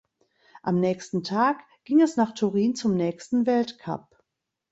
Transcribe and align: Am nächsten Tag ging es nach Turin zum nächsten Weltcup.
Am 0.63 0.79
nächsten 0.79 1.21
Tag 1.23 1.61
ging 1.83 2.01
es 2.01 2.17
nach 2.17 2.31
Turin 2.33 2.73
zum 2.73 2.95
nächsten 2.95 3.45
Weltcup. 3.45 4.17